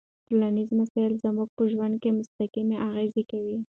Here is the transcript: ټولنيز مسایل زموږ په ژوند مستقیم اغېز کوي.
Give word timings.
ټولنيز 0.27 0.69
مسایل 0.79 1.13
زموږ 1.23 1.49
په 1.57 1.63
ژوند 1.71 1.97
مستقیم 2.17 2.67
اغېز 2.87 3.15
کوي. 3.31 3.57